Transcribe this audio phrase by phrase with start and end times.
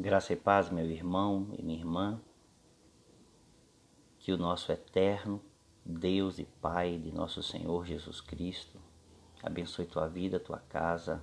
[0.00, 2.20] Graça e paz, meu irmão e minha irmã.
[4.20, 5.42] Que o nosso eterno
[5.84, 8.78] Deus e Pai de nosso Senhor Jesus Cristo
[9.42, 11.20] abençoe tua vida, tua casa,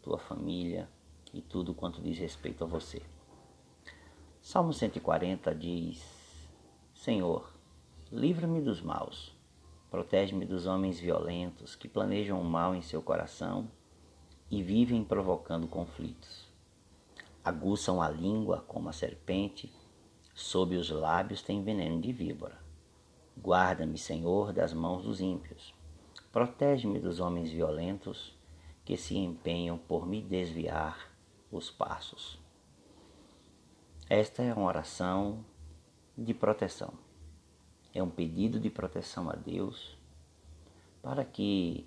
[0.00, 0.88] tua família
[1.34, 3.02] e tudo quanto diz respeito a você.
[4.40, 6.48] Salmo 140 diz:
[6.94, 7.52] Senhor,
[8.12, 9.36] livra-me dos maus,
[9.90, 13.68] protege-me dos homens violentos que planejam o mal em seu coração
[14.48, 16.51] e vivem provocando conflitos
[17.44, 19.72] aguçam a língua como a serpente,
[20.34, 22.58] sob os lábios tem veneno de víbora.
[23.38, 25.74] Guarda-me, Senhor, das mãos dos ímpios.
[26.30, 28.36] Protege-me dos homens violentos
[28.84, 31.10] que se empenham por me desviar
[31.50, 32.38] os passos.
[34.08, 35.44] Esta é uma oração
[36.16, 36.92] de proteção.
[37.94, 39.96] É um pedido de proteção a Deus
[41.02, 41.86] para que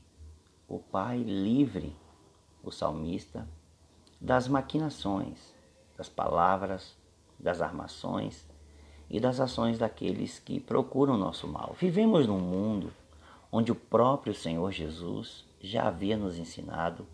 [0.68, 1.96] o Pai livre
[2.64, 3.48] o salmista
[4.20, 5.54] das maquinações,
[5.98, 6.96] das palavras,
[7.40, 8.48] das armações
[9.10, 11.76] e das ações daqueles que procuram nosso mal.
[11.80, 12.92] Vivemos num mundo
[13.52, 17.08] onde o próprio Senhor Jesus já havia nos ensinado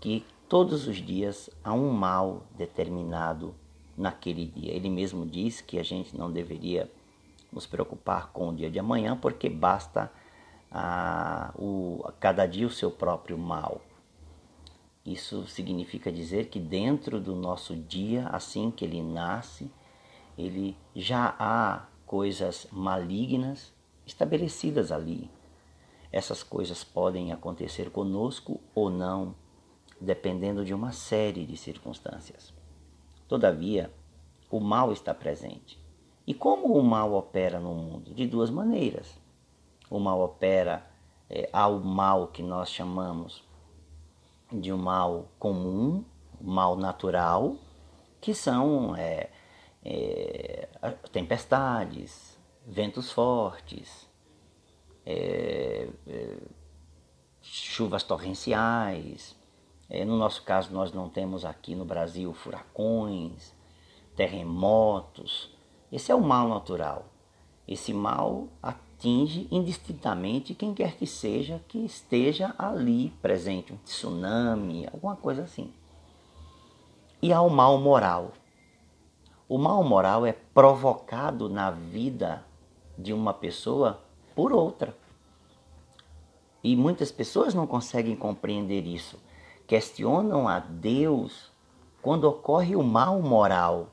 [0.00, 3.54] que todos os dias há um mal determinado
[3.96, 4.72] naquele dia.
[4.72, 6.90] Ele mesmo diz que a gente não deveria
[7.52, 10.10] nos preocupar com o dia de amanhã, porque basta
[10.70, 13.80] a, ah, o, a cada dia o seu próprio mal.
[15.04, 19.70] Isso significa dizer que dentro do nosso dia, assim que ele nasce,
[20.38, 23.72] ele já há coisas malignas
[24.06, 25.30] estabelecidas ali.
[26.10, 29.34] Essas coisas podem acontecer conosco ou não,
[30.00, 32.54] dependendo de uma série de circunstâncias.
[33.28, 33.92] Todavia,
[34.50, 35.78] o mal está presente.
[36.26, 38.14] E como o mal opera no mundo?
[38.14, 39.18] De duas maneiras.
[39.90, 40.86] O mal opera
[41.28, 43.42] é, ao mal que nós chamamos
[44.60, 46.04] de um mal comum,
[46.40, 47.56] mal natural,
[48.20, 49.30] que são é,
[49.84, 50.68] é,
[51.12, 54.08] tempestades, ventos fortes,
[55.04, 56.36] é, é
[57.44, 59.36] chuvas torrenciais.
[59.88, 63.54] É, no nosso caso, nós não temos aqui no Brasil furacões,
[64.16, 65.50] terremotos.
[65.92, 67.06] Esse é o mal natural.
[67.68, 68.48] Esse mal
[69.04, 75.70] atinge indistintamente quem quer que seja que esteja ali presente, um tsunami, alguma coisa assim.
[77.20, 78.32] E há o mal moral.
[79.46, 82.42] O mal moral é provocado na vida
[82.96, 84.00] de uma pessoa
[84.34, 84.96] por outra.
[86.62, 89.18] E muitas pessoas não conseguem compreender isso.
[89.66, 91.50] Questionam a Deus
[92.00, 93.88] quando ocorre o mal moral.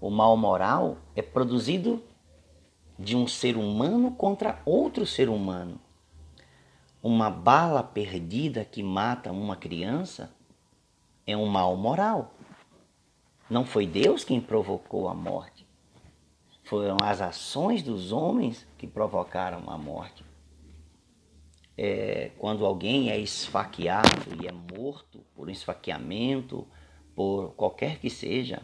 [0.00, 2.02] O mal moral é produzido
[2.98, 5.80] de um ser humano contra outro ser humano.
[7.02, 10.34] Uma bala perdida que mata uma criança
[11.26, 12.34] é um mal moral.
[13.48, 15.66] Não foi Deus quem provocou a morte.
[16.64, 20.24] Foram as ações dos homens que provocaram a morte.
[21.76, 26.66] É, quando alguém é esfaqueado e é morto por um esfaqueamento,
[27.14, 28.60] por qualquer que seja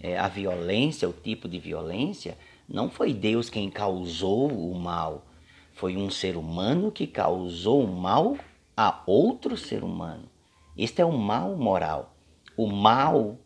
[0.00, 2.36] é, a violência, o tipo de violência,
[2.68, 5.26] não foi Deus quem causou o mal,
[5.72, 8.36] foi um ser humano que causou o mal
[8.76, 10.28] a outro ser humano.
[10.76, 12.16] Este é o mal moral.
[12.56, 13.38] O mal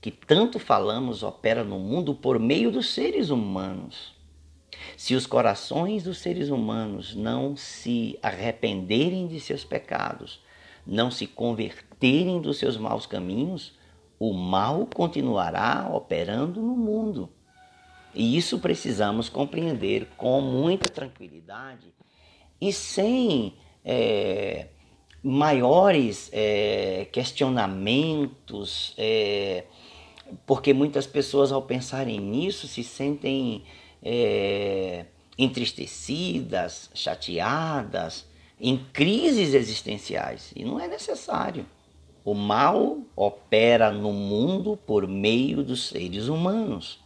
[0.00, 4.14] que tanto falamos opera no mundo por meio dos seres humanos.
[4.96, 10.42] Se os corações dos seres humanos não se arrependerem de seus pecados,
[10.86, 13.72] não se converterem dos seus maus caminhos,
[14.18, 17.30] o mal continuará operando no mundo.
[18.14, 21.92] E isso precisamos compreender com muita tranquilidade
[22.60, 24.66] e sem é,
[25.22, 29.64] maiores é, questionamentos, é,
[30.46, 33.64] porque muitas pessoas, ao pensarem nisso, se sentem
[34.02, 35.06] é,
[35.38, 38.26] entristecidas, chateadas,
[38.60, 40.52] em crises existenciais.
[40.54, 41.64] E não é necessário.
[42.24, 47.02] O mal opera no mundo por meio dos seres humanos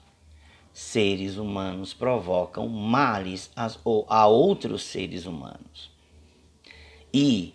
[0.76, 5.90] seres humanos provocam males a outros seres humanos.
[7.14, 7.54] E,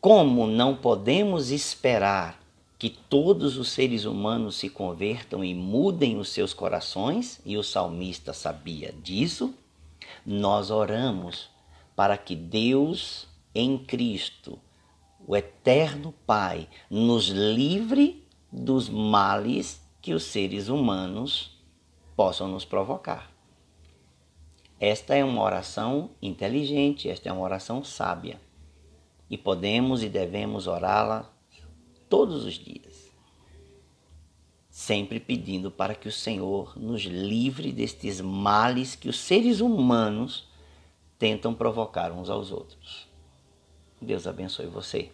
[0.00, 2.40] como não podemos esperar
[2.78, 8.32] que todos os seres humanos se convertam e mudem os seus corações, e o salmista
[8.32, 9.52] sabia disso,
[10.24, 11.48] nós oramos
[11.96, 14.56] para que Deus em Cristo,
[15.26, 21.58] o eterno Pai, nos livre dos males que os seres humanos
[22.20, 23.32] possam nos provocar.
[24.78, 28.38] Esta é uma oração inteligente, esta é uma oração sábia.
[29.30, 31.32] E podemos e devemos orá-la
[32.10, 33.10] todos os dias.
[34.68, 40.46] sempre pedindo para que o Senhor nos livre destes males que os seres humanos
[41.18, 43.08] tentam provocar uns aos outros.
[43.98, 45.10] Deus abençoe você.